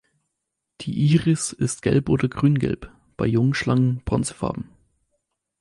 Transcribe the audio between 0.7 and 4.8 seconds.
Die Iris ist gelb oder grüngelb, bei Jungschlangen bronzefarben.